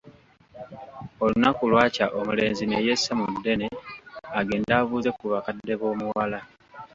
Olunaku 1.23 1.63
lwakya 1.71 2.05
omulenzi 2.19 2.63
ne 2.67 2.77
yessa 2.87 3.11
mu 3.19 3.25
ddene 3.33 3.67
agende 4.39 4.71
abuuze 4.79 5.09
ku 5.17 5.25
bakadde 5.33 5.73
b'omuwala. 5.79 6.39